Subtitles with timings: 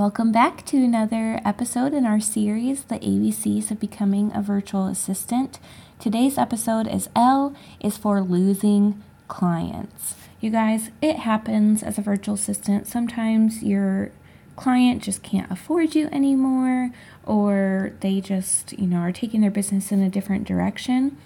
[0.00, 5.58] Welcome back to another episode in our series, The ABCs of Becoming a Virtual Assistant.
[5.98, 10.14] Today's episode is L is for losing clients.
[10.40, 12.86] You guys, it happens as a virtual assistant.
[12.86, 14.10] Sometimes your
[14.56, 16.92] client just can't afford you anymore,
[17.26, 21.18] or they just, you know, are taking their business in a different direction.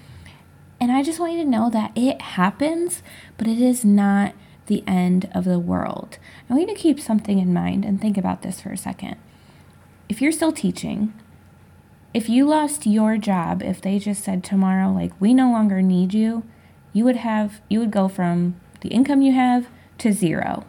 [0.80, 3.04] And I just want you to know that it happens,
[3.38, 4.34] but it is not
[4.66, 6.18] the end of the world.
[6.48, 9.16] I want you to keep something in mind and think about this for a second.
[10.08, 11.12] If you're still teaching,
[12.12, 16.14] if you lost your job, if they just said tomorrow, like, we no longer need
[16.14, 16.44] you,
[16.92, 19.66] you would have, you would go from the income you have
[19.98, 20.64] to zero.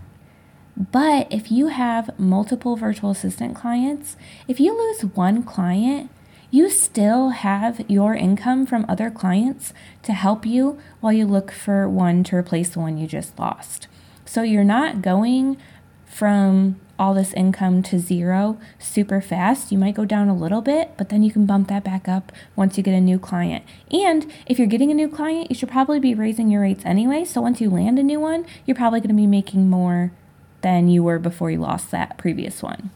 [0.76, 6.10] But if you have multiple virtual assistant clients, if you lose one client,
[6.55, 11.90] you still have your income from other clients to help you while you look for
[11.90, 13.90] one to replace the one you just lost.
[14.26, 15.58] So you're not going
[16.05, 19.70] from all this income to zero super fast.
[19.70, 22.32] You might go down a little bit, but then you can bump that back up
[22.55, 23.65] once you get a new client.
[23.91, 27.26] And if you're getting a new client, you should probably be raising your rates anyway.
[27.26, 30.13] So once you land a new one, you're probably going to be making more
[30.62, 32.91] than you were before you lost that previous one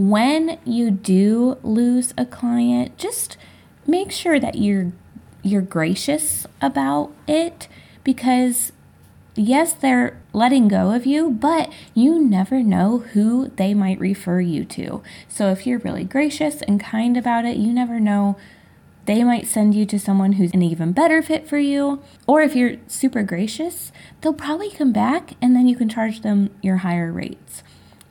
[0.00, 3.36] when you do lose a client, just
[3.86, 4.92] make sure that you're
[5.42, 7.68] you're gracious about it
[8.02, 8.72] because
[9.34, 14.64] yes, they're letting go of you, but you never know who they might refer you
[14.64, 15.02] to.
[15.28, 18.36] So if you're really gracious and kind about it, you never know
[19.04, 22.02] they might send you to someone who's an even better fit for you.
[22.26, 26.50] Or if you're super gracious, they'll probably come back and then you can charge them
[26.62, 27.62] your higher rates.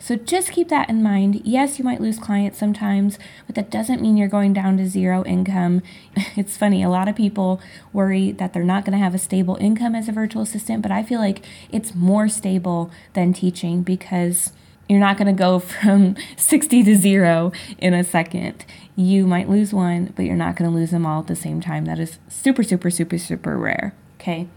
[0.01, 1.41] So just keep that in mind.
[1.43, 5.23] Yes, you might lose clients sometimes, but that doesn't mean you're going down to zero
[5.25, 5.81] income.
[6.35, 7.59] It's funny, a lot of people
[7.91, 10.91] worry that they're not going to have a stable income as a virtual assistant, but
[10.91, 14.53] I feel like it's more stable than teaching because
[14.87, 18.65] you're not going to go from 60 to zero in a second.
[18.95, 21.59] You might lose one, but you're not going to lose them all at the same
[21.61, 21.85] time.
[21.85, 23.93] That is super, super, super, super rare.
[24.19, 24.47] Okay.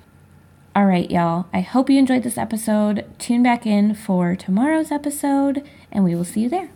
[0.75, 1.47] All right, y'all.
[1.53, 3.05] I hope you enjoyed this episode.
[3.19, 6.71] Tune back in for tomorrow's episode, and we will see you there.